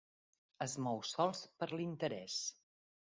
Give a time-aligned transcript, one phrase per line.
[0.65, 2.39] Es mou sols per l'interès.